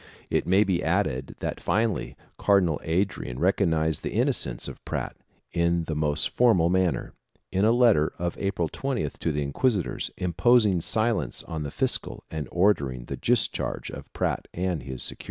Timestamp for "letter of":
7.71-8.35